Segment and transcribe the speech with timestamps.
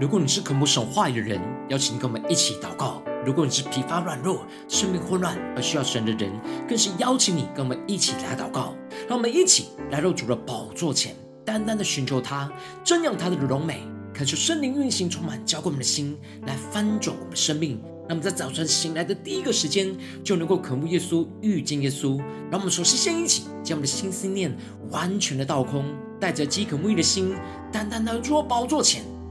[0.00, 1.40] 如果你是渴慕神话语的人，
[1.70, 6.30] 邀请你跟我们一起祷告；如果你是疲乏软弱、生命混乱而需要神的人，
[6.68, 8.76] 更是邀请你跟我们一起来祷告。
[9.08, 12.48] 让我们一起来到主的宝座前，单单的寻求他，
[12.84, 13.82] 瞻仰他的荣美，
[14.14, 17.82] 恳求圣灵运行，充满浇灌我们的心，来翻转我们的生命。
[18.08, 19.92] 那么在早晨醒来的第一个时间，
[20.22, 22.16] 就能够渴慕耶稣、遇见耶稣。
[22.52, 24.56] 让我们首先先一起将我们的心思念
[24.92, 25.84] 完全的倒空，
[26.20, 27.34] 带着饥渴慕义的心，
[27.72, 29.02] 单单的坐宝座前。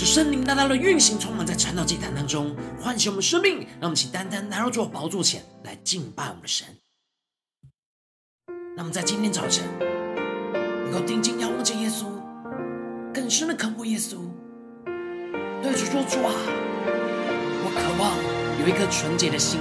[0.00, 3.66] 但是圣灵大大的运行，充满在传道祭坛当中，唤醒我们生命。
[3.80, 6.68] 让我们请单单来到主宝座前来敬拜我们的神。
[8.76, 9.64] 那么在今天早晨，
[10.84, 12.06] 能够定睛仰望着耶稣，
[13.12, 14.18] 更深的渴慕耶稣，
[15.64, 16.30] 对主说：“主啊，
[17.64, 18.14] 我渴望
[18.62, 19.58] 有一颗纯洁的心，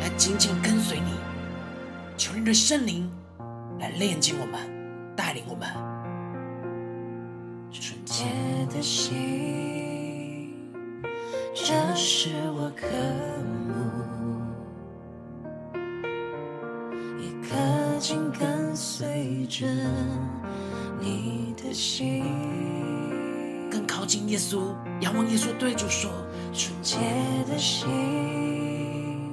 [0.00, 1.12] 来紧紧跟随你。
[2.16, 3.08] 求你的圣灵
[3.78, 4.58] 来炼净我们，
[5.14, 5.68] 带领我们。”
[8.22, 10.54] 纯洁的心，
[11.52, 12.86] 这是我渴
[13.66, 13.74] 慕；
[17.18, 17.56] 一颗
[17.98, 19.66] 紧跟随着
[21.00, 22.24] 你的心，
[23.68, 26.08] 更靠近耶稣，仰望耶稣，对主说：
[26.52, 26.98] 纯洁
[27.48, 29.32] 的心，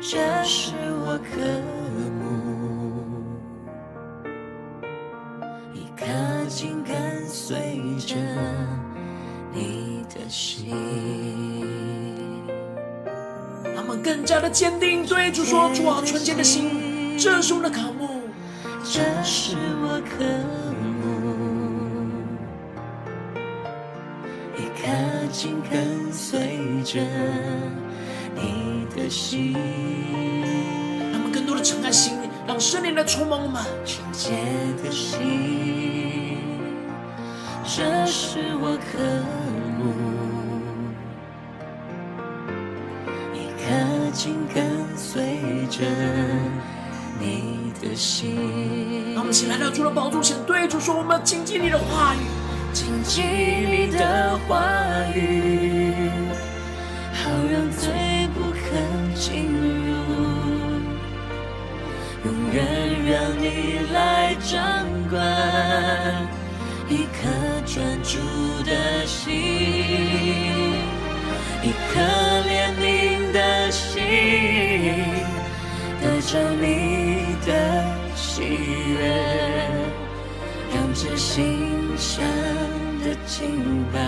[0.00, 0.74] 这是
[1.04, 1.40] 我渴
[2.20, 2.29] 慕。
[14.30, 18.28] 加的坚定，对主说：“主啊，纯洁的心，这是我的渴慕，
[18.84, 20.22] 这是我渴
[21.02, 22.06] 慕，
[24.56, 24.86] 一颗
[25.32, 27.00] 紧跟随着
[28.36, 29.56] 你的心。”
[31.12, 34.30] 他们更多的敞开心，让圣灵来充满我们，纯洁
[34.80, 36.38] 的心。
[37.64, 38.96] 这是我渴
[39.76, 40.19] 慕，
[45.80, 45.86] 着
[47.18, 49.14] 你的心。
[49.14, 52.18] 让我们一起来到主的宝座前，对主说：“我们要谨记你的话语，
[52.72, 54.62] 谨记你的话
[55.14, 55.94] 语，
[57.14, 58.60] 好让罪不可
[59.14, 59.46] 进
[59.86, 59.90] 入，
[62.26, 62.58] 永远
[63.10, 65.18] 让你来掌管。”
[66.90, 67.28] 一颗
[67.64, 68.18] 专注
[68.64, 70.49] 的心，
[76.30, 77.84] 着你的
[78.14, 79.68] 喜悦，
[80.72, 82.24] 让这馨香
[83.02, 83.98] 的敬拜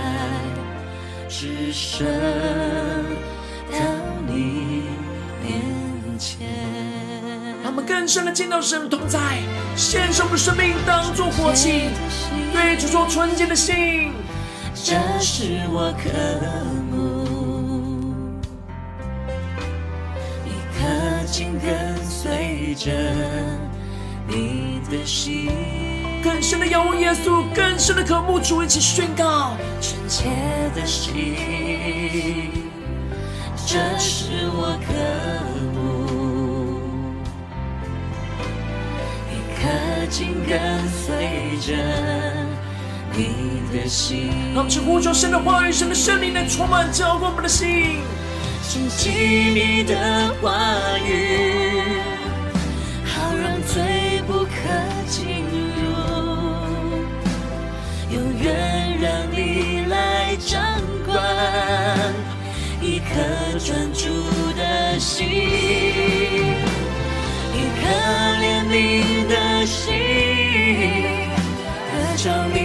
[1.29, 2.07] 只剩
[3.73, 3.77] 到
[4.29, 4.85] 你
[5.43, 6.47] 面前。
[7.65, 9.19] 他们更深的见到神同在，
[9.75, 11.91] 献上我们的生命当作活祭，
[12.53, 14.13] 对主说纯洁的心，
[14.73, 16.09] 这是我渴
[21.33, 22.93] 紧跟随着
[24.29, 25.49] 你的心，
[26.23, 30.25] 更深的仰望耶稣，更深的渴慕主，一起宣告纯洁
[30.75, 31.35] 的心，
[33.67, 34.93] 这是我渴
[35.73, 36.83] 慕。
[39.31, 41.73] 一颗紧跟随着
[43.17, 48.01] 你的心，让我们呼求神的话语，神的圣灵来充满浇灌我们的心。
[48.63, 49.13] 亲近
[49.55, 51.83] 你的话语，
[53.05, 54.51] 好让罪不可
[55.07, 55.45] 进
[55.77, 55.83] 入，
[58.11, 60.63] 永远让你来掌
[61.05, 61.15] 管，
[62.81, 63.13] 一颗
[63.59, 64.09] 专注
[64.57, 65.27] 的心，
[67.53, 67.83] 一颗
[68.41, 68.73] 怜悯
[69.29, 69.93] 的心，
[71.91, 72.57] 得着你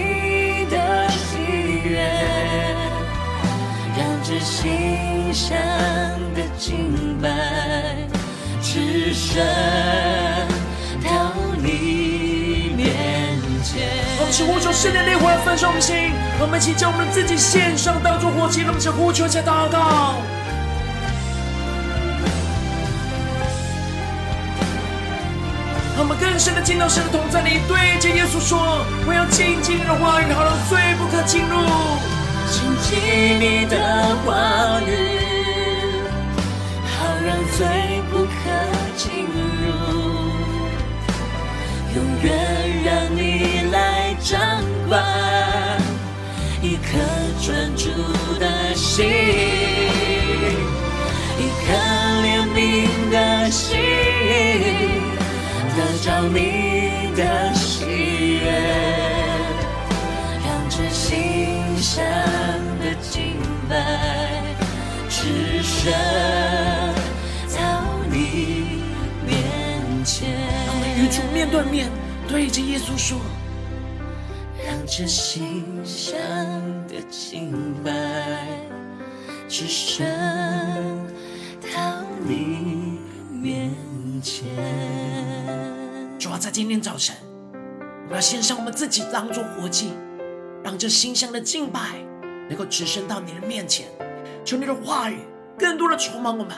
[4.38, 5.58] 让这馨香
[6.34, 7.28] 的敬拜，
[8.62, 9.44] 只剩
[11.02, 12.86] 到你面
[13.64, 13.88] 前。
[14.20, 20.14] 我们一起呼求圣灵的烈火焚烧我们心，我们一起将我们自己献上，当作活祭，让我们一起呼求，一起祷告。
[25.96, 31.58] 让我们更深的进到神的同在里，对着耶稣说：“我要亲近你的话语，好让罪不可进入。
[32.50, 32.88] 亲近
[33.38, 33.76] 你的
[34.24, 34.90] 话语，
[36.86, 37.66] 好让罪
[38.10, 38.28] 不可
[38.96, 39.06] 进
[39.62, 39.66] 入，
[41.94, 42.26] 永远
[42.84, 43.20] 让你
[43.70, 43.76] 来
[44.20, 44.40] 掌
[44.88, 44.94] 管，
[46.62, 46.88] 一颗
[47.44, 47.46] 专
[47.76, 47.84] 注
[48.40, 49.06] 的心，
[51.38, 51.66] 一颗
[52.22, 52.56] 怜悯
[53.10, 53.78] 的心。”
[55.78, 57.84] 得着你的喜
[58.42, 58.46] 悦，
[61.98, 62.06] 馨香
[62.78, 63.34] 的敬
[63.68, 64.54] 拜，
[65.08, 65.92] 只剩
[67.56, 68.82] 到你
[69.26, 70.30] 面前。
[70.68, 71.90] 我们与主面对面，
[72.28, 73.18] 对着耶稣说：
[74.64, 76.16] 让这心上
[76.86, 77.90] 的敬拜，
[79.48, 80.06] 只剩
[81.74, 83.00] 到你
[83.32, 83.72] 面
[84.22, 84.46] 前。
[86.18, 87.16] 主要在今天早晨，
[88.08, 89.92] 我要献上我们自己当作活祭，
[90.68, 91.98] 让这馨香的敬拜
[92.46, 93.88] 能够直升到你的面前。
[94.44, 95.16] 求你的话语
[95.58, 96.54] 更多的充满我们，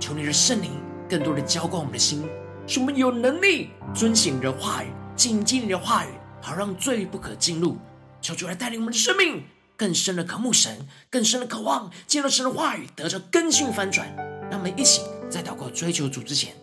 [0.00, 0.70] 求你的圣灵
[1.06, 2.26] 更多的浇灌我们的心，
[2.66, 6.08] 使我们有能力遵行你的话语，谨记你的话语，
[6.40, 7.76] 好让罪不可进入。
[8.22, 9.42] 求主来带领我们的生命
[9.76, 14.08] 更深的渴慕神，更深的渴望见到神的话语，得着更新翻转。
[14.50, 16.54] 让我们一起在祷告追求主之前，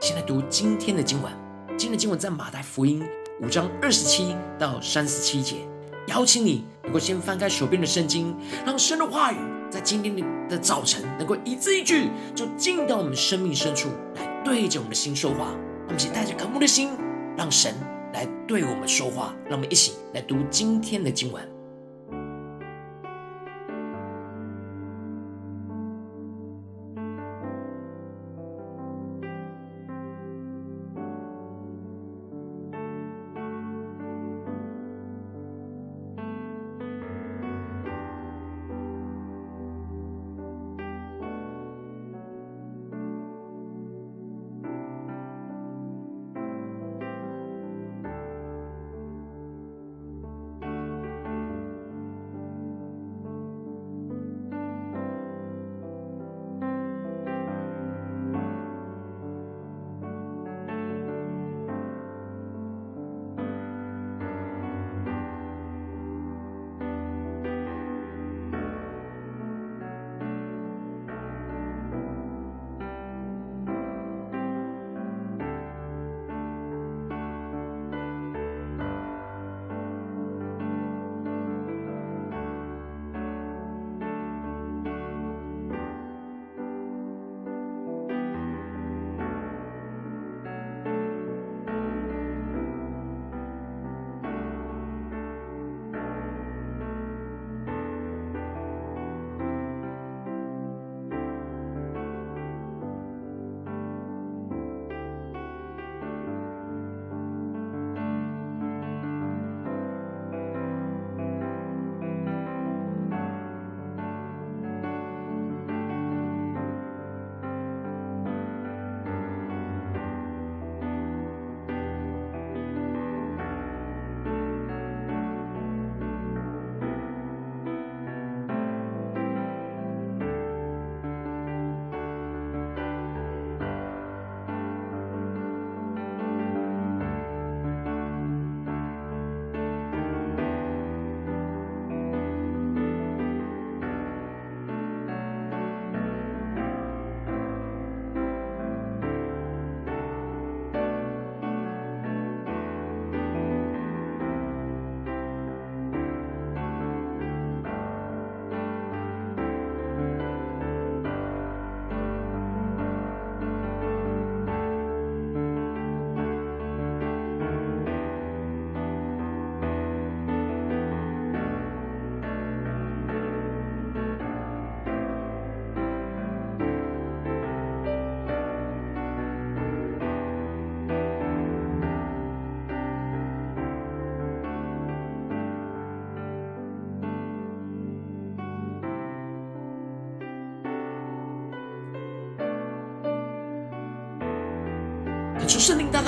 [0.00, 1.32] 先来读今天的经文。
[1.70, 3.04] 今天的经文在马太福音
[3.42, 5.56] 五章二十七到三十七节。
[6.08, 8.34] 邀请你能够先翻开手边的圣经，
[8.64, 9.36] 让神的话语
[9.70, 10.14] 在今天
[10.48, 15.54] 的早晨能够一字一句就进到我们生命深处，来对着我们的心说话。
[15.86, 16.90] 让我们一起带着渴慕的心，
[17.36, 17.74] 让神
[18.12, 19.34] 来对我们说话。
[19.44, 21.53] 让我们一起来读今天的经文。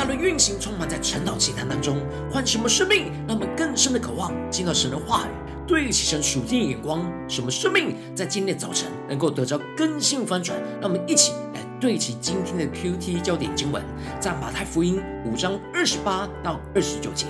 [0.07, 1.99] 的运行，充满在晨祷祈坛当中，
[2.31, 5.31] 唤什么生命，让我们更深的渴望进到神的话语，
[5.67, 10.59] 对齐神属天的眼光，什么生命在今天早晨能够得着更新翻转。
[10.81, 13.83] 让我们一起来对齐今天的 QT 焦点经文，
[14.21, 17.27] 在马太福音五章二十八到二十九节。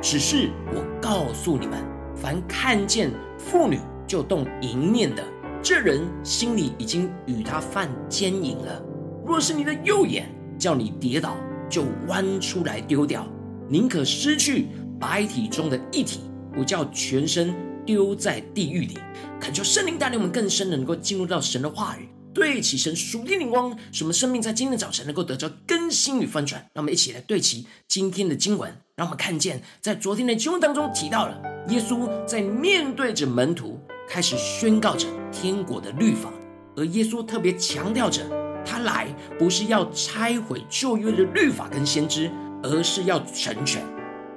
[0.00, 1.78] 只是我告诉你们，
[2.16, 5.22] 凡看见妇女就动淫念的，
[5.62, 8.82] 这人心里已经与她犯奸淫了。
[9.24, 11.36] 若是你的右眼叫你跌倒，
[11.72, 13.26] 就剜出来丢掉，
[13.66, 14.66] 宁可失去
[15.00, 16.20] 百体中的一体，
[16.52, 17.54] 不叫全身
[17.86, 18.98] 丢在地狱里。
[19.40, 26.60] 恳求圣灵带领我们更深的能够进入到神的话语，对齐神属天灵光，使我们生命在今天早晨能够得着更新与翻转。
[26.74, 36.30] 让我们一起来对齐今天的经文，让我们看见在昨天的经文当中提到了耶稣在面对着门徒，开始宣告着天国的律法，
[36.76, 38.41] 而耶稣特别强调着。
[38.64, 42.30] 他来不是要拆毁旧约的律法跟先知，
[42.62, 43.82] 而是要成全、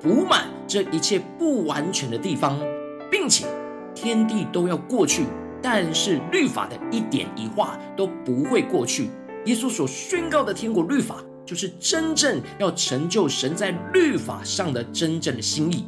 [0.02, 2.60] 补满这一切不完全的地方，
[3.12, 3.46] 并且
[3.94, 5.26] 天地都要过去，
[5.62, 9.10] 但是律法的一点一画都不会过去。
[9.46, 15.86] 耶稣所宣告的天国律法，就是真正要成就神在律法上的真正的心意。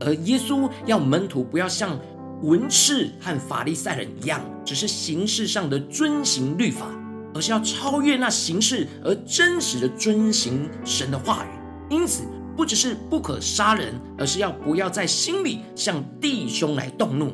[0.00, 1.98] 而耶稣要门徒不要像
[2.42, 6.86] 文士和法利赛人一样，只是形式上的遵行律法。
[7.34, 11.94] 而是要超越那形式，而真实的遵行神的话语。
[11.94, 12.24] 因此，
[12.56, 17.32] 不只是不可杀人，而是要不要在心里向弟兄来动怒。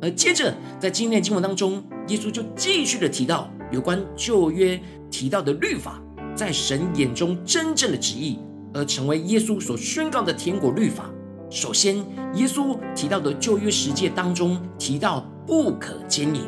[0.00, 6.00] 而接着，在今天的经文当中，耶稣就继续的提到有关旧约提到的律法，
[6.34, 8.38] 在神眼中真正的旨意，
[8.72, 11.10] 而成为耶稣所宣告的天国律法。
[11.50, 11.96] 首先，
[12.34, 16.42] 耶稣提到的旧约十诫当中提到不可奸淫。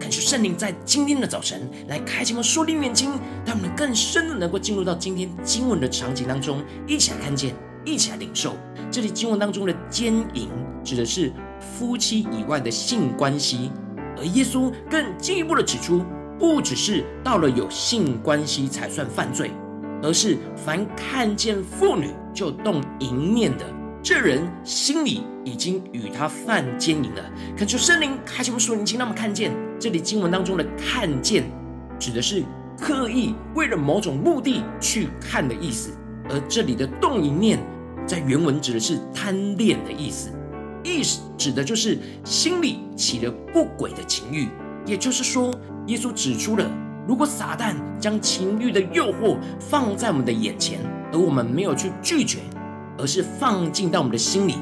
[0.00, 3.10] 恳求圣灵在今天的早晨来开启我们属灵眼睛，
[3.44, 7.54] 让我们更深的能够进入到今天经文的场景当中，一起来看见，
[7.84, 8.56] 一起来领受。
[8.90, 10.48] 这里经文当中的奸淫
[10.82, 11.30] 指的是
[11.60, 13.70] 夫妻以外的性关系，
[14.16, 16.02] 而耶稣更进一步的指出，
[16.38, 19.50] 不只是到了有性关系才算犯罪，
[20.02, 23.66] 而是凡看见妇女就动淫念的。
[24.02, 27.22] 这人心里已经与他犯奸淫了。
[27.56, 31.44] 恳求圣灵开启我们属灵睛，让我们看见这里经文当中的“看见”，
[32.00, 32.42] 指的是
[32.78, 35.90] 刻意为了某种目的去看的意思；
[36.30, 37.58] 而这里的“动淫念”
[38.06, 40.30] 在原文指的是贪恋的意思，
[40.82, 44.48] 意思指的就是心里起了不轨的情欲。
[44.86, 45.54] 也就是说，
[45.88, 46.64] 耶稣指出了，
[47.06, 50.80] 如果撒旦将情欲的诱惑放在我们的眼前，
[51.12, 52.38] 而我们没有去拒绝。
[53.00, 54.56] 而是放进到我们的心里，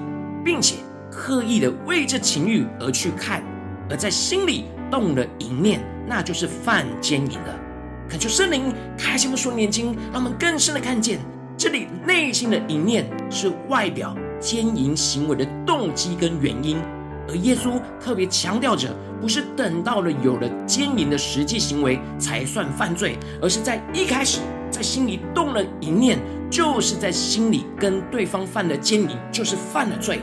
[0.44, 0.76] 并且
[1.10, 3.42] 刻意的为这情欲而去看，
[3.90, 7.58] 而在心里动了淫念，那就是犯奸淫了。
[8.08, 11.18] 恳求圣灵开启我们属灵眼睛，让我们更深的看见，
[11.56, 16.78] 这里内心的淫念是外表奸淫行为的动机跟原因。
[17.28, 18.88] 而耶稣特别强调着，
[19.20, 26.18] 不是等到了有了奸淫的实际行为才算犯罪，而是在一开始在心里动了一念。
[26.50, 30.20] 就是在心里跟对方犯了奸淫，就是犯了罪。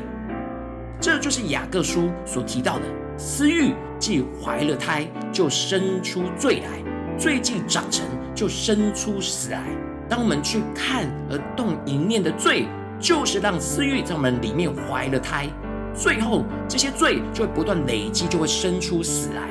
[1.00, 2.86] 这就是雅各书所提到的：
[3.16, 6.84] 私欲既怀了胎，就生出罪来；
[7.16, 9.62] 罪既长成，就生出死来。
[10.10, 12.66] 当我们去看而动一念的罪，
[13.00, 15.48] 就是让私欲在我们里面怀了胎。
[15.94, 19.44] 最后，这些罪就会不断累积，就会生出死来，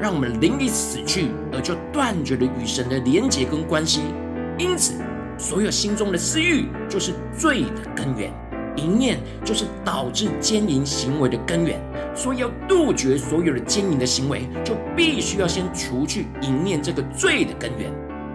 [0.00, 4.00] 让我们灵里死去，而就断绝了与神的连结跟关系。
[4.58, 4.94] 因此。
[5.40, 8.32] 所有心中的私欲就是罪的根源，
[8.74, 11.80] 淫念就是导致奸淫行为的根源。
[12.12, 17.88] 所以要杜绝所有的奸淫的行为，就必须要先除去淫念这个罪的根源。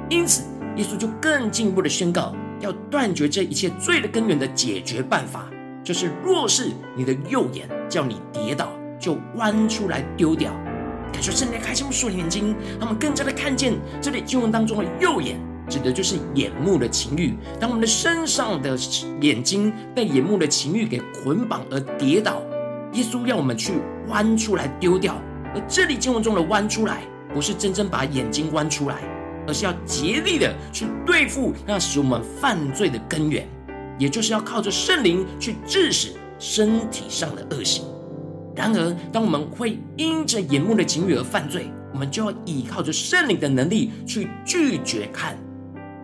[0.10, 0.44] 因此，
[0.78, 5.50] 耶稣就更进一步的宣告，要断绝这一切罪的根源的解决办法，
[5.84, 10.54] 就是若是你的右眼叫你跌倒，就剜出来丢掉。
[11.12, 15.38] 感谢圣灵开启我们属灵眼睛，让我们更加的看见这里经文当中的右眼。
[15.70, 17.36] 指的就是眼目的情欲。
[17.60, 18.78] 当我们的身上的
[19.22, 22.42] 眼睛被眼目的情欲给捆绑而跌倒，
[22.94, 23.74] 耶稣要我们去
[24.08, 25.20] 弯出来丢掉。
[25.56, 27.04] 而这里经文中的弯出来，
[27.34, 28.98] 不是真正把眼睛弯出来，
[29.48, 33.48] 而是要竭力的去对付那使我们犯罪的根源，
[34.00, 37.86] 也就是要靠着圣灵去致使身体上的恶行。
[38.56, 45.38] 然而，当我们会因着眼目的情欲而犯罪，我们就要依靠着圣灵的能力去拒绝看。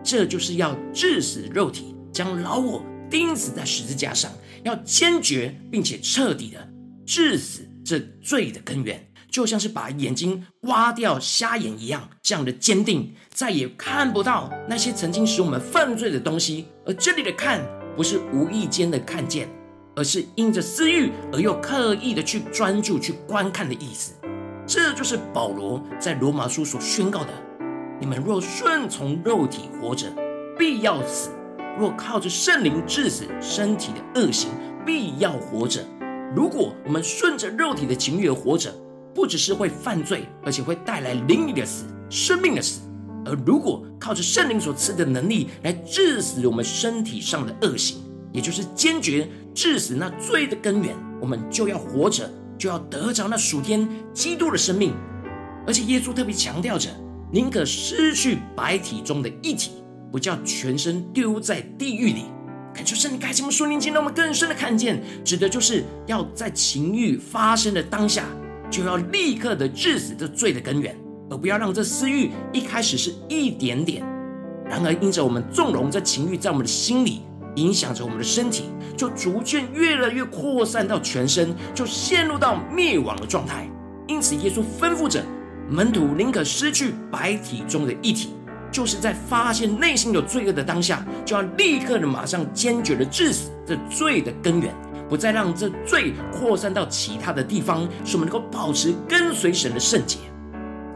[0.02, 4.30] 这就是要致死肉体，将老我钉死在十字架上，
[4.62, 6.68] 要坚决并且彻底的
[7.06, 16.66] 致死这罪的根源，就像是把眼睛挖掉、瞎眼一样，这样的坚定，再也看不到那些曾经使我们犯罪的东西。
[16.86, 17.60] 而这里的“看”，
[17.96, 19.48] 不是无意间的看见，
[19.96, 24.12] 而是因着私欲而又刻意的去专注、去观看的意思。
[24.66, 27.30] 这就是保罗在罗马书所宣告的：
[28.00, 30.06] 你们若顺从肉体活着，
[30.58, 31.28] 必要死；
[31.78, 34.48] 若靠着圣灵治死身体的恶行，
[34.86, 35.84] 必要活着。
[36.34, 38.74] 如果我们顺着肉体的情欲而活着，
[39.14, 42.80] 不只是会犯罪，而且会带来灵里的死、生命的死；
[43.26, 47.98] 而如果靠着圣灵所赐的能力来治死我们身体上的恶行，
[48.32, 54.94] 也就是坚决治死那罪的根源，我们就要活着，就要得着那属天基督的生命。
[55.66, 56.88] 而且耶稣特别强调着，
[57.32, 59.70] 宁可失去百体中的一体，
[60.10, 62.24] 不叫全身丢在地狱里。
[62.74, 68.24] 感谢圣灵开启我们属灵眼睛，让我们更深的看见，指的就是要在情欲发生的当下。
[68.70, 70.96] 就要立刻的治死这罪的根源，
[71.28, 74.00] 而不要让这私欲一开始是一点点，
[74.64, 77.22] 然而因着我们纵容这情欲在我们的心里
[77.56, 83.68] 影响着我们的身体，就逐渐越来越扩散到全身，就陷入到灭亡的状态。
[84.06, 85.20] 因此，耶稣吩咐着
[85.70, 88.34] 门徒宁可失去白体中的一体，
[88.72, 94.74] 就是在发现内心有罪恶的当下，就要立刻的马上坚决的治死这罪的根源。
[95.08, 100.18] 不再让这罪扩散到其他的地方，使我们能够保持跟随神的圣洁。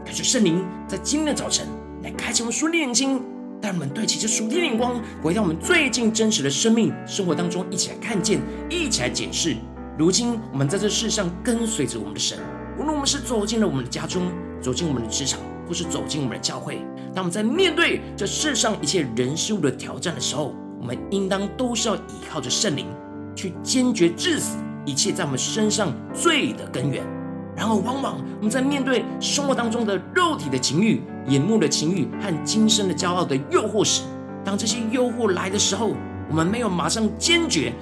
[0.05, 1.67] 感谢圣灵在今天的早晨
[2.03, 3.21] 来开启我们属灵眼睛，
[3.61, 9.55] 带我们对齐这属天的眼光，回到我们最近真实的生命生活当中，一起来看见，一起来检视。
[9.97, 12.37] 如今我们在这世上跟随着我们的神，
[12.77, 16.79] 无论我们是走进了我们的家中，走进我们的职场，或是走进我们的教会，
[17.13, 22.85] 当我们在面对这世上一切人事物的挑战的时候，我们应当都是要依靠着圣灵。
[23.37, 27.03] 去坚决治死一切在我们身上罪的根源。
[27.53, 34.03] 然后，往往我们在面对生活当中的肉体的情欲、眼目的情欲和今生的骄傲的诱惑时，
[34.43, 35.91] 当这些诱惑来的时候，
[36.29, 37.73] 我们没有马上坚决、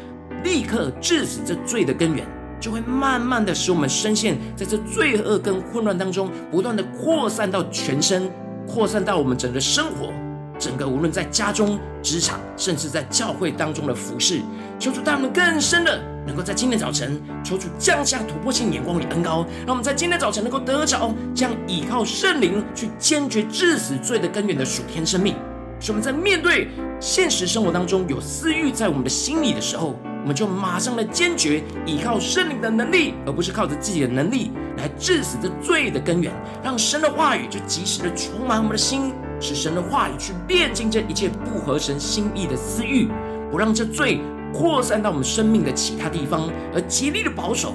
[0.44, 2.26] 立刻治死这罪的根源，
[2.64, 8.32] 就会慢慢的使我们深陷在这罪恶跟混乱当中，不断的扩散到全身，
[8.66, 10.14] 扩散到我们整个生活。
[10.58, 14.40] 整个无论在家中、职场，甚至在教会当中的服侍，
[14.80, 25.36] 求主带我们更深的，能够在今天早晨，求主降下突破性眼光里恩膏，让我们在今天早晨能够得着这样依靠圣灵去坚决治死罪的根源的属天生命。
[25.82, 26.70] 使我们在面对
[27.02, 36.32] 现实生活当中有私欲在我们的心里的时候，我们就马上的坚决依靠圣灵的能力，而不是靠着自己的能力来治死这罪的根源，
[36.64, 39.14] 让神的话语就及时的充满我们的心。
[39.42, 43.10] 使神的话语去炼净这一切不合神心意的私欲，
[43.52, 44.22] 不让这罪
[44.54, 47.74] 扩散到我们生命的其他地方，而极力的保守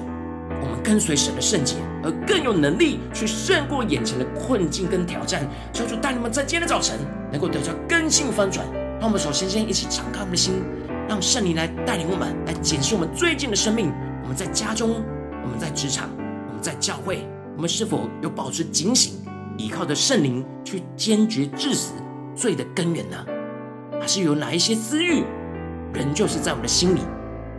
[0.59, 5.47] 我们跟随神的圣洁，而更有能力去胜过眼前的困境跟挑战。
[5.71, 6.97] 求主带你们在今天的早晨
[7.31, 8.65] 能够得到更新翻转。
[8.99, 10.55] 让我们首先先一起敞开我们的心，
[11.09, 13.91] 让圣灵来带领我们来检视我们最近的生命。
[14.21, 15.03] 我们在家中，
[15.43, 16.07] 我们在职场，
[16.47, 19.15] 我们在教会，我们是否有保持警醒？
[19.57, 21.93] 依靠着圣灵去坚决治死
[22.35, 23.17] 罪的根源呢？
[23.99, 25.23] 还是有哪一些私欲，
[25.93, 26.99] 仍旧是在我们的心里，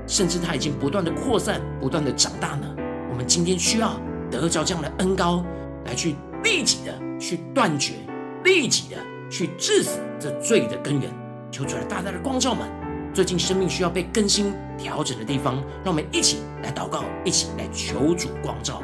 [0.06, 2.72] 甚至它已经不断的扩散、不断的长大呢？
[3.10, 5.44] 我们今天需要得着这样的恩膏，
[5.86, 7.94] 来去立即的去断绝、
[8.44, 8.96] 立即的
[9.28, 11.10] 去治死这罪的根源。
[11.50, 12.64] 求主来大大的光照们，
[13.12, 18.80] 最近生命需要被更新、调整的地方，让我们一起来祷告，一起来求主光照。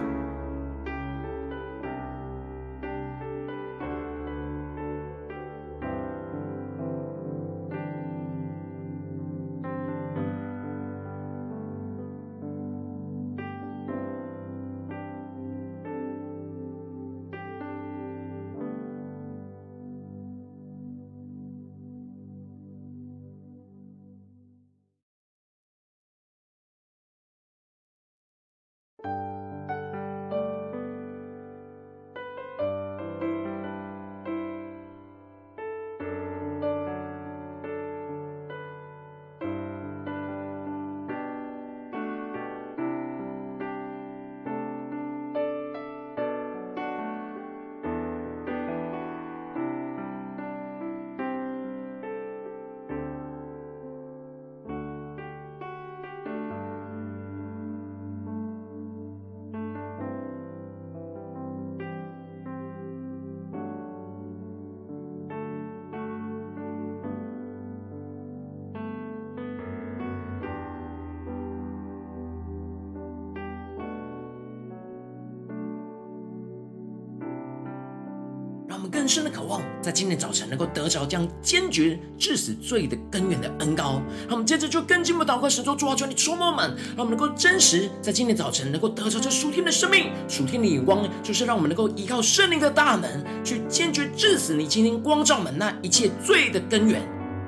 [78.89, 84.01] 更深的渴望，在今天早晨能够得着这样坚决治死罪的根源的恩膏。
[84.27, 97.03] 让我们接着就更进一步祷告，神说主啊，求你充满我们，让我们能够真实在今天早晨能够得着这属天的生命、属天的眼光，就是让我们能够依靠圣灵的大能，去坚决治死你今天光照我们那一切罪的根源，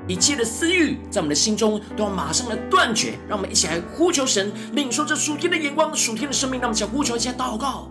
[0.07, 3.13] 一切的私欲在我们的心中都要马上的断绝。
[3.27, 6.59] 让我们一起来呼求神，领受这属天的眼光、属天的生命。
[6.59, 7.87] 让我们一起来呼求一下祷告。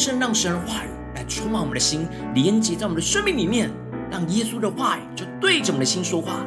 [0.00, 3.70] 深让神的话语来充满我们的心，连接在我们的生命里面，
[4.10, 6.46] 让耶稣的话语就对着我们的心说话。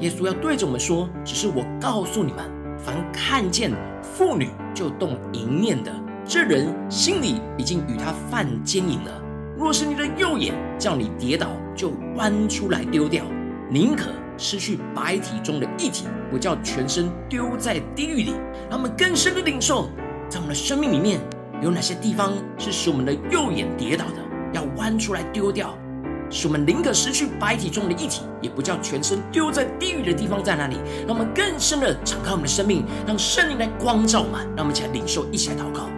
[0.00, 2.44] 耶稣要对着我们说：“只是我告诉你们，
[2.78, 5.90] 凡看见妇女就动淫念的，
[6.26, 9.22] 这人心里已经与她犯奸淫了。
[9.56, 13.24] 若是你的右眼叫你跌倒，就剜出来丢掉，
[13.70, 18.34] 宁可失去百体中的一体，不叫全身丢在地狱里。”
[18.68, 19.88] 让我们更深的领受，
[20.28, 21.18] 在我们的生命里面。
[21.62, 24.14] 有哪些地方是使我们的右眼跌倒的？
[24.52, 25.76] 要弯出来丢掉，
[26.30, 30.76] 使我们宁可失去白体中的一体，也不叫全身丢在地狱的地方在哪里？
[31.06, 35.88] 让我们更深的敞开我们的生命，让圣灵来光照我们，让我们一起来领受，一起来祷告。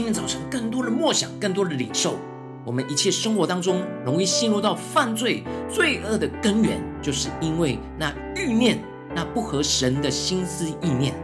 [0.00, 2.16] 今天早晨，更多的默想，更多的领受，
[2.64, 8.82] 我们一切生活当中容易陷入到犯罪、罪恶的根源，就是因为那欲念、
[9.14, 11.14] 那不合神的心思意念。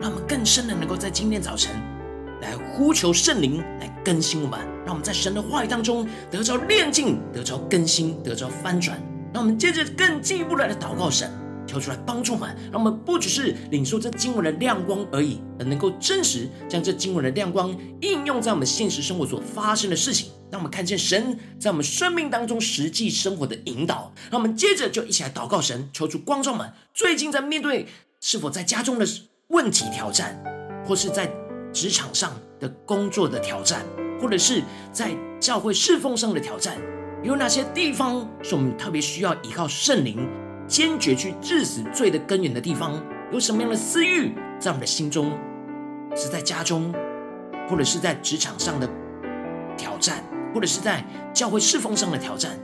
[0.00, 1.72] 让我们更深的能够在今天早晨
[2.40, 9.00] 来呼求圣灵来更新我们，让我们在神的话语当中得着炼净、得着更新、得着翻转。
[9.32, 11.30] 让我们接着更进一步来的祷告神。
[11.70, 24.12] 求出来帮助我们，让我们不只是领受这经文的亮光而已，而能够真实将这经文的亮光应用在我们现实生活所发生的事情，让我们看见神在我们生命当中实际生活的引导。
[24.30, 27.86] 让我们接着就一起来祷告神，求主光照们最近在面对
[28.20, 29.06] 是否在家中的
[29.48, 30.42] 问题挑战，
[30.84, 31.32] 或是在
[31.72, 33.84] 职场上的工作的挑战，
[34.20, 36.76] 或者是在教会侍奉上的挑战，
[37.22, 40.28] 有哪些地方是我们特别需要依靠圣灵？
[40.70, 43.02] 坚决去治死罪的根源的地方，
[43.32, 45.36] 有什么样的私欲在我们的心中？
[46.14, 46.94] 是在家中，
[47.68, 48.88] 或者是在职场上的
[49.76, 50.22] 挑战，
[50.54, 51.04] 或者是在
[51.34, 52.56] 教会侍奉上的挑战？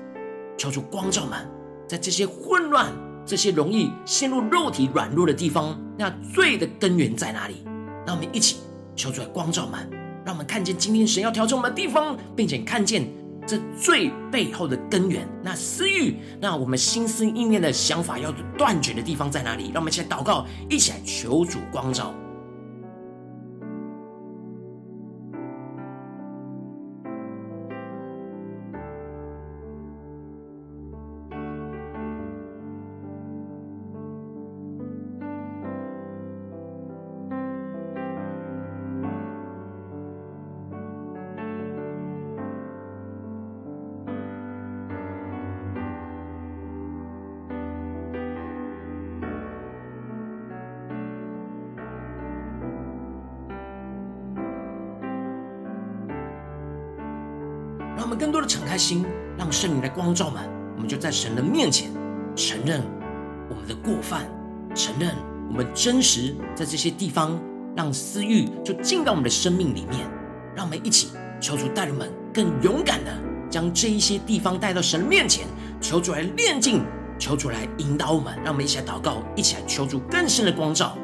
[0.57, 1.45] 求主光照们，
[1.89, 2.93] 在这些混乱、
[3.27, 7.65] 这些容易陷入肉体软弱的地方，那罪的根源在哪里？
[8.07, 8.59] 让我们一起
[8.95, 9.81] 求主来光照们，
[10.25, 13.05] 让我们看见今天神要调整我们的地方，并且看见。
[13.47, 19.71] 这最背后的根源，那私欲，那我们心思意念的想法要断绝的地方在哪里？
[19.73, 22.13] 让我们一起来祷告，一起来求主光照。
[58.07, 59.05] 我们更多的敞开心，
[59.37, 60.41] 让圣灵来光照们。
[60.77, 61.91] 我们就在神的面前
[62.37, 62.81] 承认
[63.51, 64.25] 我们的过犯，
[64.77, 65.13] 承认
[65.49, 67.37] 我们真实在这些地方，
[67.75, 70.09] 让私欲就进到我们的生命里面。
[70.55, 71.09] 让我们一起
[71.41, 73.11] 求主带领们更勇敢的
[73.51, 75.45] 将这一些地方带到神的面前，
[75.81, 76.85] 求主来炼净
[77.19, 80.97] 求主来引导我们，让我们一起来祷告，一起来求主更深的光照。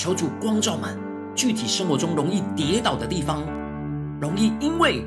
[0.00, 0.96] 求主光照们，
[1.34, 3.42] 具体生活中容易跌倒的地方，
[4.20, 5.02] 容易因为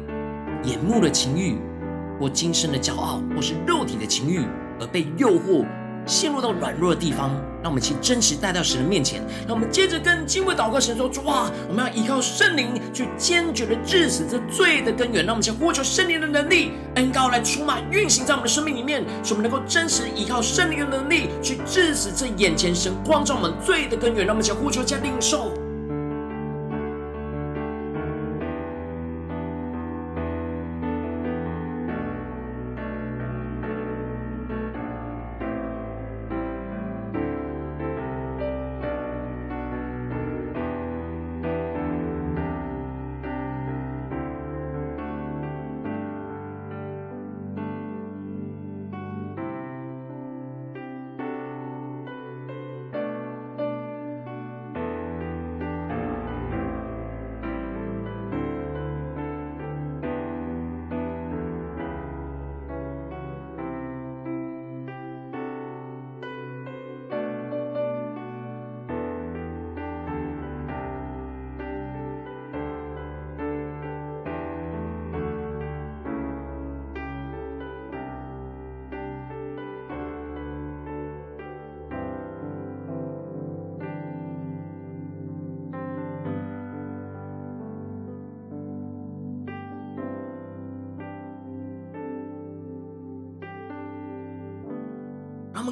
[0.65, 1.55] 眼目的情欲，
[2.19, 4.45] 或今生的骄傲，或是肉体的情欲
[4.81, 5.65] 而被诱惑，
[6.05, 7.31] 陷入到软弱的地方。
[7.63, 9.21] 让我们去真实带到神的面前。
[9.47, 15.23] 让我们接着跟敬畏祷告神说：主啊，我们要依靠圣灵去坚决的治死这罪的根源。
[15.23, 24.25] 让我们先呼求圣灵的能力，恩膏来充满运行在我们的生命里面，使我们能够真实依靠圣灵的能力去治死这眼前神光照我们罪的根源。
[24.25, 25.53] 让我们先呼求加领受。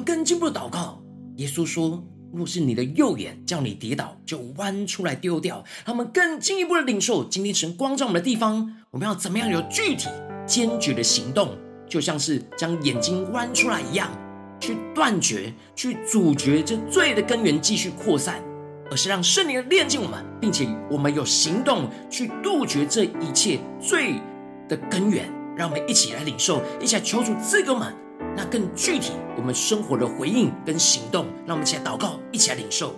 [0.04, 1.02] 更进一步的祷告，
[1.36, 10.08] 耶稣说：“若是你的右眼叫你跌倒，就弯出来丢掉。”他们更进一步的领受今天神光照我们的地方，我们要怎么样有具体
[10.46, 11.56] 坚决的行动？
[11.88, 14.08] 就像是将眼睛弯出来一样，
[14.60, 18.40] 去断绝、去阻绝这罪的根源继续扩散，
[18.90, 24.14] 而是让圣灵炼净我们，并且我们有行动去杜绝这一切罪
[24.68, 25.28] 的根源。
[25.56, 27.92] 让我们一起来领受，一起来求主赐给我们。
[28.42, 32.94] 那更具体，我们生活的回应跟行动，让我们一起来祷告，一起来领受。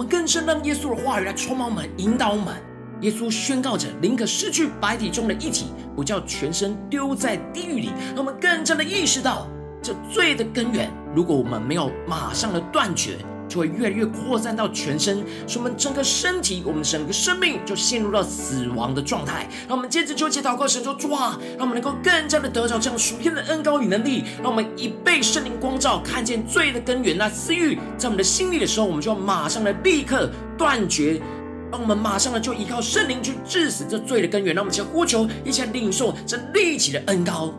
[0.00, 2.54] 们更深让耶稣的话语来充满我们，引导我们。
[3.02, 7.90] 耶稣宣告着：宁可失去白体中的一体，不叫全身丢在地狱里。
[8.14, 9.46] 让我们更加的意识到
[9.82, 10.90] 这罪的根源。
[11.14, 13.18] 如果我们没有马上的断绝，
[13.50, 19.48] 就会越来越扩散到全身，使我们整个身体、我们整个生命就陷入到死亡的状态。
[19.68, 24.22] 让我们接着就接祷告神说：主啊，让我们能够更加的得着这样属天的恩膏与能力。
[24.40, 31.20] 让我们一被圣灵光照，看见罪的根源，那私欲在我们的心里的时候，我们就马上的立刻断绝。
[31.72, 34.54] 让我们马上的就依靠圣灵去治死这罪的根源。
[34.54, 37.54] 让我们先呼求，一切领受这立即的恩膏。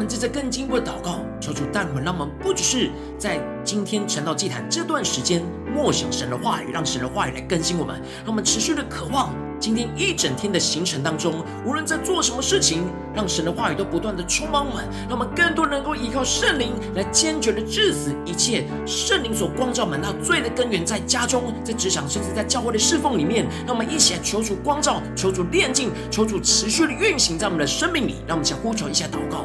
[0.00, 5.42] 们接着更进一步的祷告，求主带领我们，让我们不只是在今天晨祷祭坛这段时间
[5.74, 9.34] 默想神的话语，让神的话语来更新我们，让我们持续的渴望。
[9.60, 12.82] 今天一整天的行程当中，无论在做什么事情，
[13.14, 29.44] 让神的话语都不断的充满我们，让我们更多能够依靠圣灵来坚决的治死一切圣灵所光照满那罪的根源，在家中、在职场，甚至在教会的侍奉里面，让我们一起来求主光照、求主炼净、求主持续的运行在我们的生命里，让我们先呼求一下祷告。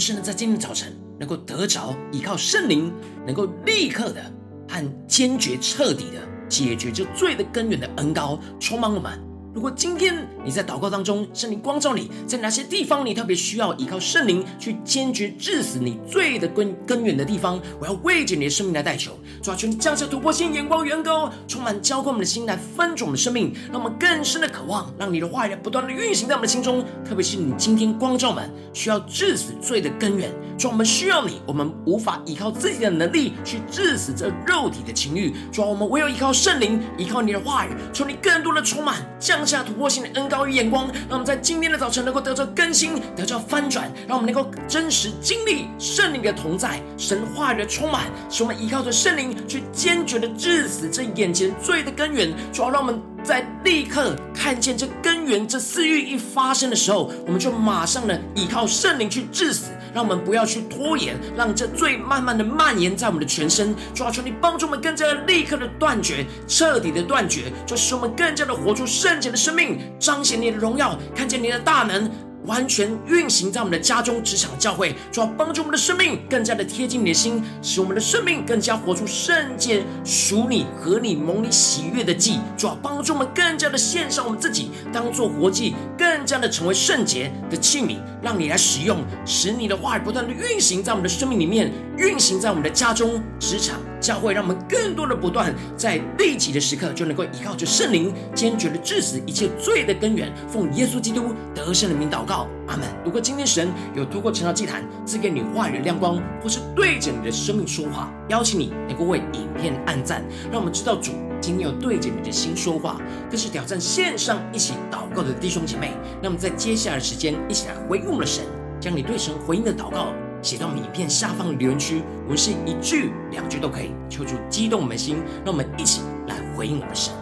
[0.00, 2.90] 是呢在今天早晨能够得着依靠圣灵，
[3.26, 4.22] 能够立刻的
[4.66, 9.29] 和坚决彻底的解决这罪的根源的恩膏充满我们。
[9.52, 39.39] 如果今天你在祷告当中，圣灵光照你，在哪些地方你特别需要依靠圣灵去坚决治死你罪的根根源的地方，我要为着你的生命来代求，主啊，求你降下突破性眼光，远高，充满浇灌我们的心来分足我们的生命，让我们更深的渴望，让你的话语不断的运行在我们的心中，特别是你今天光照们需要治死罪的根源，主，我们需要你，我们无法依靠自己的能力去治死这肉体的情欲，主，我们唯有依靠圣灵，依靠你的话语，求你更多的充满降。
[39.40, 59.70] 当下突破性的恩高与眼光，让我们在今天的早晨能够得着更新，得着翻转，让我们能够真实经历圣灵的同在，神话语的充满，使我们依靠着圣灵去坚决的治死这眼前罪的根源，主要让我们在立刻看见这根源，这私欲一发生的时候，我们就马上呢依靠圣灵去致死。
[59.92, 63.74] 让我们不要去拖延，让这罪慢慢的蔓延在我们的全身。
[63.92, 72.08] 主啊，求你帮助我们更加的立刻的断绝，彻底的断绝，就使我们更加的活出圣洁的生命，彰显你的荣耀，看见你的大能。
[72.50, 82.40] 完全运行在我们的家中、职场、教会，主要帮助我们的生命更加的贴近你的心，使我们的生命更加活出圣洁、属你、合你、蒙你喜悦的祭。
[82.58, 93.78] 主要帮助我们更加的献上我们自己，当做活祭，更加的成为圣洁的器皿，让你来使用，使你的话语不断的运行在我们的生命里面，运行在我们的家中、职场。
[94.00, 100.32] 教会让我们更多的不断在利己的时刻，就能够依靠着圣灵，坚决的治死一切罪的根源。
[100.48, 102.86] 奉耶稣基督得胜的名祷告，阿门。
[103.04, 113.00] 如果今天神有透过晨祷祭坛赐给你话语的亮光，或是对着你的生命说话，邀请你能够为影片按赞，让我们知道主今天有对着你的心说话。
[113.28, 118.44] 更是挑战线上一起祷告的弟兄姐妹，那么在接下来的时间，一起来回应我们的神，
[118.80, 120.08] 将你对神回应的祷告。
[120.42, 127.12] 写到影片下方的留言区，我们是一句两句都可以，求主激动我们的心，让我们一起来回应我们的神。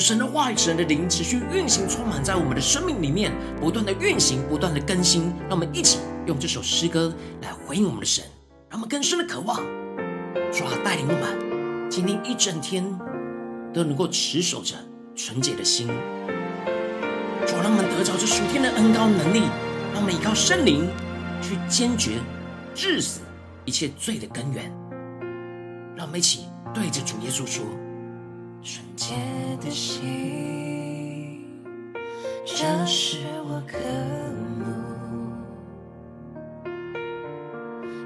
[0.00, 5.32] 神的话语、神的灵持续运行，充满在我们的生命里面，不断的运行，不断的更新。
[5.48, 8.24] 让我们一起用这首诗歌来回应我们的神，
[8.68, 9.56] 让我们更深的渴望，
[10.52, 12.84] 主啊，带领我们今天一整天
[13.72, 14.74] 都能够持守着
[15.16, 15.86] 纯洁的心。
[17.46, 19.42] 主啊，让我们得着这属天的恩膏能力，
[19.94, 20.88] 让我们依靠圣灵
[21.40, 22.18] 去坚决
[22.74, 23.20] 治死
[23.64, 24.70] 一切罪的根源。
[25.96, 27.64] 让我们一起对着主耶稣说。
[28.62, 29.14] 纯洁
[29.60, 31.44] 的心，
[32.44, 33.78] 这是我渴
[34.58, 34.66] 慕；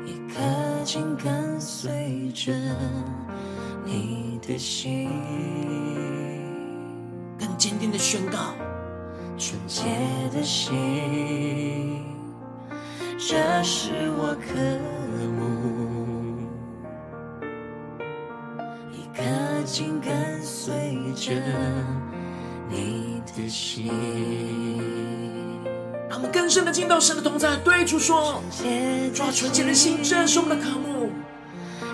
[0.06, 0.40] 一颗
[0.84, 2.52] 紧跟随着
[3.84, 5.08] 你的心，
[7.38, 8.54] 更坚定的宣告：
[9.38, 9.84] 纯洁
[10.32, 12.04] 的心，
[13.18, 14.54] 这是我渴
[21.36, 21.42] 着
[22.68, 23.90] 你的心，
[26.08, 28.42] 让我们更深的进到神的同在，对主说：
[29.14, 31.10] 抓纯洁的心，这是我们的渴慕，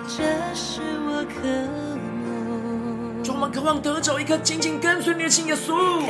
[0.07, 0.23] 这
[0.53, 3.23] 是我渴慕。
[3.23, 6.01] 让我们渴望得着一颗紧紧跟随你的心，耶稣。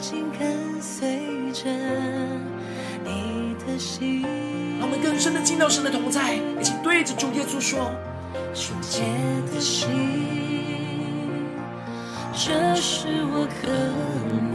[0.00, 1.20] 紧跟随
[1.52, 1.70] 着
[3.04, 4.22] 你的心，
[4.78, 7.90] 让我们更深的进到神的同在，一起对着主耶稣说：
[8.54, 9.02] 纯洁
[9.52, 10.63] 的心。
[12.36, 13.70] 这是我渴
[14.42, 14.52] 慕，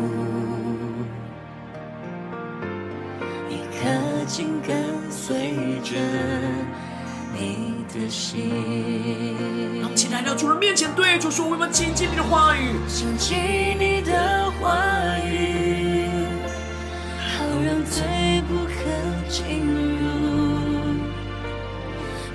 [3.50, 3.90] 一颗
[4.26, 5.96] 紧跟随着
[7.34, 8.52] 你的心。
[9.80, 13.38] 让我们起来到主人面前，对主说：“我们亲近你的话语，亲近
[13.80, 16.06] 你的话语，
[17.18, 18.04] 好让罪
[18.50, 18.76] 不可
[19.30, 19.66] 进
[19.96, 20.04] 入，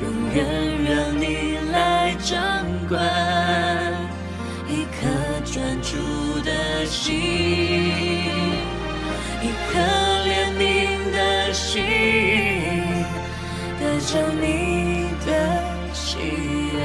[0.01, 0.43] 永远
[0.85, 2.35] 让你来掌
[2.89, 3.63] 管。”
[14.15, 15.33] 得着你的
[15.93, 16.19] 喜
[16.73, 16.79] 悦，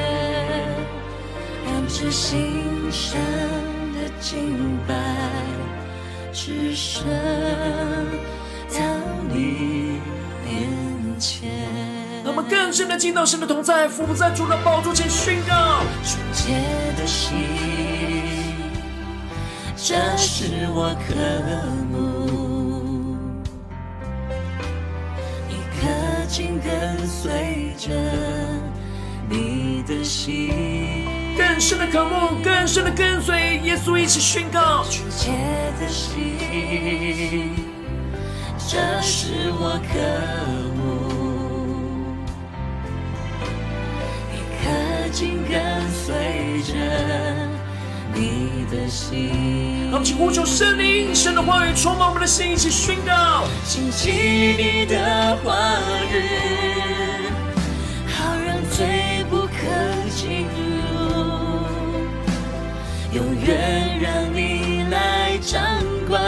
[1.64, 3.22] 让这心上
[3.94, 4.96] 的敬拜
[6.34, 7.04] 只剩
[8.74, 8.80] 到
[9.32, 10.00] 你
[10.44, 11.52] 面前。
[12.24, 16.56] 让我们更深的进到神的同在，俯伏在主的宝座前宣告：纯洁
[16.98, 17.38] 的心。
[19.78, 21.14] 这是我渴
[21.92, 22.09] 慕，
[26.30, 27.90] 紧跟随着
[29.28, 35.32] 你的心，更深的渴慕，更深的跟随耶稣，一起宣告纯洁
[35.82, 37.56] 的心。
[38.68, 40.00] 这是我渴
[40.78, 41.10] 慕，
[45.12, 47.59] 紧跟随着。
[48.20, 54.12] 你的心，让我们一起呼求圣灵，神的话语充满我们的心，一起宣告：紧记
[54.58, 55.56] 你的话
[56.12, 56.14] 语，
[58.12, 59.54] 好让罪不可
[60.10, 60.46] 进
[60.92, 61.00] 入，
[63.14, 65.62] 永远让你来掌
[66.10, 66.22] 管，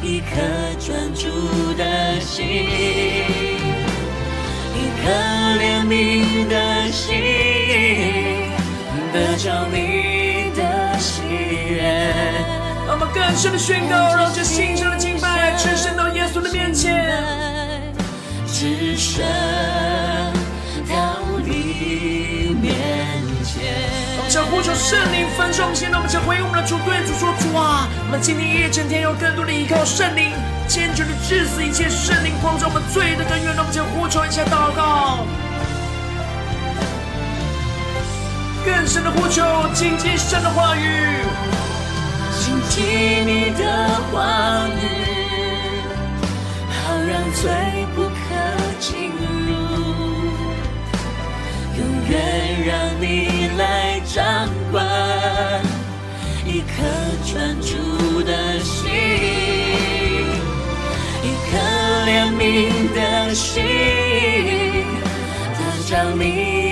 [0.00, 0.30] 一颗
[0.78, 1.26] 专注
[1.74, 2.46] 的心，
[4.72, 5.10] 一颗
[5.58, 7.16] 怜悯的心，
[9.12, 9.97] 得着你。
[13.18, 17.92] 更深的宣告，让这心上的敬拜，只升到耶稣的面前，
[18.46, 19.24] 只升
[20.88, 22.76] 到你面
[23.44, 23.74] 前。
[24.16, 30.30] 我们将呼求圣灵分众先，让我们将回应我们的主，对主说：主啊，我们今天一整天要更多的依靠圣灵，
[30.68, 33.54] 坚决的治死一切圣灵光照我们罪的根源。
[33.54, 35.26] 让我们将呼求一下祷告。
[38.64, 39.42] 更深的呼求，
[39.74, 41.24] 紧记神的话语，
[42.68, 42.84] 紧记
[43.24, 43.62] 你的
[44.12, 44.78] 话语，
[46.68, 46.76] 好
[47.08, 47.50] 让罪
[47.94, 48.08] 不可
[48.78, 49.10] 进
[49.46, 49.50] 入，
[51.76, 52.12] 永远
[52.66, 54.76] 让你来掌管，
[56.44, 56.66] 一颗
[57.26, 58.84] 专注的心，
[61.22, 61.56] 一颗
[62.06, 62.38] 怜悯
[62.94, 63.64] 的心，
[65.54, 65.58] 得
[65.88, 66.67] 着你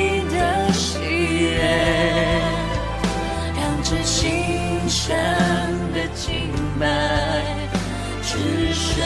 [5.07, 5.15] 上
[5.95, 6.51] 的敬
[6.81, 7.69] 拜，
[8.25, 9.01] 只剩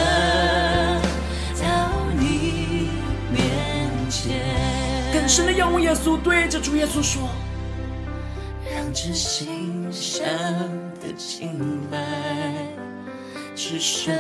[1.61, 2.89] 到你
[3.31, 4.41] 面前。
[5.13, 7.29] 更深的仰望耶稣，对着主耶稣说：
[8.75, 10.27] 让这心上
[11.03, 11.99] 的敬拜，
[13.55, 14.17] 只剩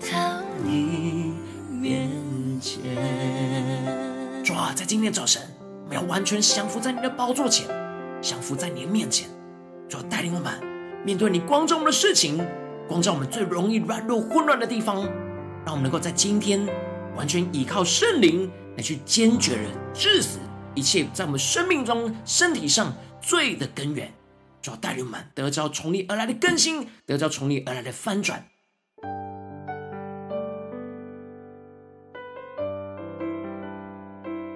[0.00, 1.34] 到你
[1.68, 2.08] 面
[2.58, 2.80] 前。
[4.42, 5.42] 主啊，在今天早晨，
[5.84, 7.66] 我们要完全降服在你的宝座前，
[8.22, 9.28] 降服在你的面前。
[9.92, 10.50] 主要带领我们
[11.04, 12.42] 面对你光照我们的事情，
[12.88, 15.02] 光照我们最容易软弱混乱的地方，
[15.66, 16.66] 让我们能够在今天
[17.14, 20.38] 完全依靠圣灵来去坚决的治死
[20.74, 24.10] 一切在我们生命中、身体上罪的根源。
[24.62, 28.46] 主要带领我们得着从你而来的更新，得着从你而来的翻转。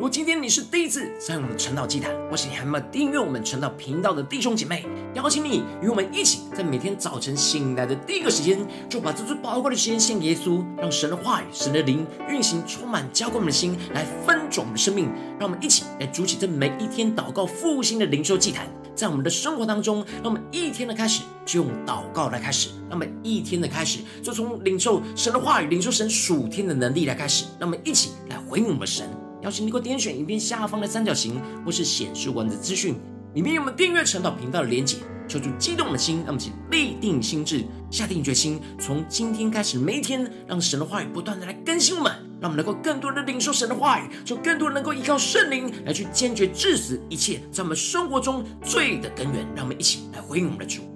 [0.09, 4.85] 今天你是第一次在我们晨祷祭坛，或是你还没有订阅我们晨祷频道的弟兄姐妹，
[5.15, 15.11] 邀请你与我们一起，在每天早晨醒来的第一个时间，就把这最宝贵的时间献给耶稣，让神的话语、神的灵运行，充满浇灌我们的心，来翻转我们的生命。
[15.39, 29.09] 让我们一起来筑起这每一天祷告复兴的灵修祭坛，在我们的生活当中，让我们一天的开始就用祷告来开始，让我们一天的开始就从领受神的话语、领受神属天的能力来开始，让我们一起来回应我们神。
[29.47, 32.97] 邀请你给我点选影片下方的三角形，或是显示文字资讯，
[33.35, 34.97] 里面有我们订阅晨祷频道的连结。
[35.29, 49.47] 求主激动的心，让我们一起立定心智，下定决心，从今天开始，每一天，让神的话语不断的来更新我们，让我们能够更多的领受神的话语，就更多人能够依靠圣灵来去坚决治死一切在我们生活中罪的根源。
[49.55, 50.96] 让我们一起来回应我们的主。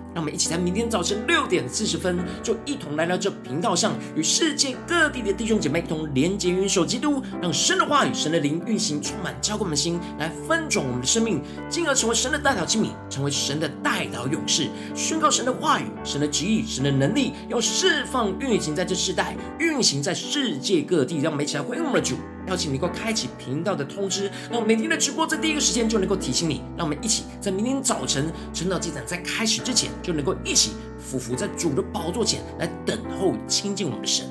[0.13, 21.19] 让我们一起在明天早晨六点四十分，就一同来到这频道上，与世界各地的弟兄姐妹一同连结、元首基督，让神的话语、神的灵运行，充满浇灌我们的心，来翻转我们的生命，进而成为神的代祷器皿，成为神的代祷勇士，宣告神的话语、神的旨意、神的能力，要释放运行在这世代，运行在世界各地。
[21.21, 22.17] 让我们一起来回应我们的主。
[22.47, 26.63] 邀请你能够开启频道的通知，让我每天的直播在第一个时间就能够提醒你。
[26.75, 34.25] 让我们一起在明天早晨晨祷祭坛在开始之前，就能够一起匍匐在主的宝座前来等候亲近我们的神。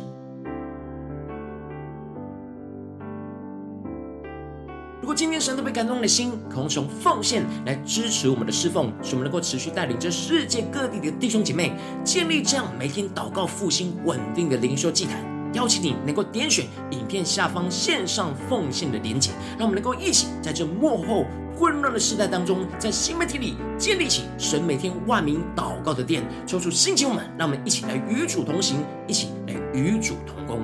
[5.00, 11.72] 如果今天神都被感动你的心，可以从奉献来支持我们的侍奉，使我们能够持续带领着世界各地的弟兄姐妹
[12.04, 15.39] 建立这样每天祷告复兴稳定的灵修祭坛。
[15.54, 21.24] 邀请你能够点选影片下方线上奉献的连结，让我们能够一起在这幕后
[21.56, 30.60] 混乱的时代当中，在新媒体里建立起神每天万名祷告的殿，抽出兴起我们，让我们一起来与主同行，一起来与主同工。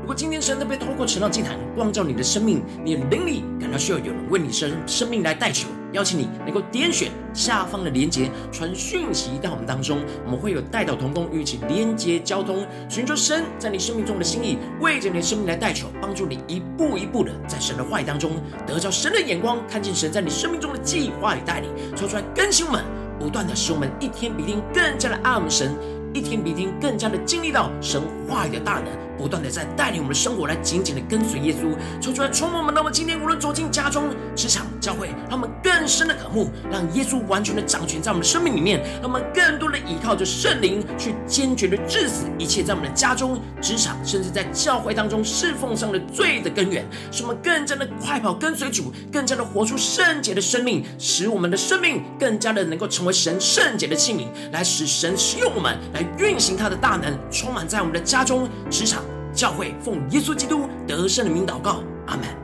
[0.00, 18.32] 如果今天神特别透过晨祷祭坛光照你的生命，你的灵里感到需要有人为你生生命来代求，邀请你能够点选下方的连结，传讯息到我们当中，我们会有代祷同工与其连结交通，寻求神在你生命中的心意，为着你的生命来代求，帮助你一步一步的在神的话语当中
[18.66, 22.84] 得着神的眼光，看见神在你生命中的计划与带领，说出来更新我们，
[23.18, 25.72] 不断的使我们一天比一天更加的爱我们神，
[26.12, 28.86] 一天比一天更加的经历到神话语的大能。
[29.24, 32.74] 不断的在带领我们的生活，来紧紧的跟随耶稣，求主来充满我们。
[32.74, 59.02] 那么今天无论走进家中、职场、教会，让我们更深的渴慕，让耶稣完全的掌权在我们的生命里面，让我们更多的依靠着圣灵，去坚决的治死一切在我们的家中、职场，甚至在教会当中侍奉上的罪的根源，使我们更加的快跑跟随主，更加的活出圣洁的生命，使我们的生命更加的能够成为神圣洁的器皿，来使神使用我们，来运行他的大能，充满在我们的家中、职场。
[59.34, 62.43] 教会奉耶稣基督得胜的名祷告，阿门。